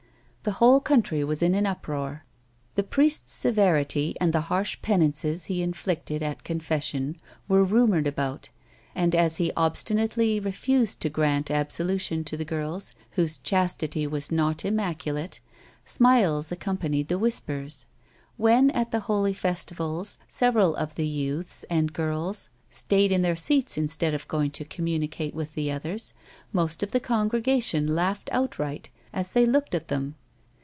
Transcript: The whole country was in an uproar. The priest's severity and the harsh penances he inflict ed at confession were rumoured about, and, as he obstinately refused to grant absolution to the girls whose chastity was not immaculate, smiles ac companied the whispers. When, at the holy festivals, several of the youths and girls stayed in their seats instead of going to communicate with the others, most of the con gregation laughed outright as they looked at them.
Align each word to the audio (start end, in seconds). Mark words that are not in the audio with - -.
The 0.43 0.53
whole 0.53 0.79
country 0.79 1.23
was 1.23 1.43
in 1.43 1.53
an 1.53 1.67
uproar. 1.67 2.25
The 2.73 2.81
priest's 2.81 3.31
severity 3.31 4.15
and 4.19 4.33
the 4.33 4.41
harsh 4.49 4.75
penances 4.81 5.45
he 5.45 5.61
inflict 5.61 6.09
ed 6.09 6.23
at 6.23 6.43
confession 6.43 7.21
were 7.47 7.63
rumoured 7.63 8.07
about, 8.07 8.49
and, 8.95 9.13
as 9.13 9.37
he 9.37 9.51
obstinately 9.55 10.39
refused 10.39 10.99
to 11.01 11.11
grant 11.11 11.51
absolution 11.51 12.23
to 12.23 12.37
the 12.37 12.43
girls 12.43 12.91
whose 13.11 13.37
chastity 13.37 14.07
was 14.07 14.31
not 14.31 14.65
immaculate, 14.65 15.39
smiles 15.85 16.51
ac 16.51 16.57
companied 16.57 17.07
the 17.07 17.19
whispers. 17.19 17.85
When, 18.35 18.71
at 18.71 18.89
the 18.89 19.01
holy 19.01 19.33
festivals, 19.33 20.17
several 20.27 20.75
of 20.75 20.95
the 20.95 21.05
youths 21.05 21.65
and 21.65 21.93
girls 21.93 22.49
stayed 22.67 23.11
in 23.11 23.21
their 23.21 23.35
seats 23.35 23.77
instead 23.77 24.15
of 24.15 24.27
going 24.27 24.49
to 24.49 24.65
communicate 24.65 25.35
with 25.35 25.53
the 25.53 25.71
others, 25.71 26.15
most 26.51 26.81
of 26.81 26.93
the 26.93 26.99
con 26.99 27.29
gregation 27.29 27.87
laughed 27.87 28.27
outright 28.33 28.89
as 29.13 29.29
they 29.33 29.45
looked 29.45 29.75
at 29.75 29.89
them. 29.89 30.15